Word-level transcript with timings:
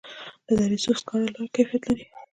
د 0.47 0.49
دره 0.59 0.77
صوف 0.83 0.97
سکاره 1.01 1.27
لوړ 1.33 1.47
کیفیت 1.55 1.83
لري 1.87 2.05